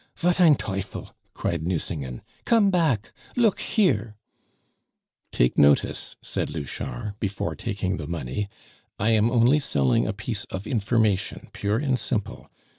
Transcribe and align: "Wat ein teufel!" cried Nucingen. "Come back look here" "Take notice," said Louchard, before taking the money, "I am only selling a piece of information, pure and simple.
"Wat 0.23 0.41
ein 0.41 0.55
teufel!" 0.55 1.13
cried 1.35 1.61
Nucingen. 1.61 2.23
"Come 2.45 2.71
back 2.71 3.13
look 3.35 3.59
here" 3.59 4.15
"Take 5.31 5.59
notice," 5.59 6.15
said 6.23 6.49
Louchard, 6.49 7.13
before 7.19 7.55
taking 7.55 7.97
the 7.97 8.07
money, 8.07 8.49
"I 8.97 9.11
am 9.11 9.29
only 9.29 9.59
selling 9.59 10.07
a 10.07 10.11
piece 10.13 10.45
of 10.45 10.65
information, 10.65 11.49
pure 11.53 11.77
and 11.77 11.99
simple. 11.99 12.49